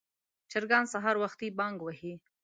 چرګان 0.51 0.85
سهار 0.93 1.15
وختي 1.23 1.47
بانګ 1.59 1.77
وهي. 1.83 2.13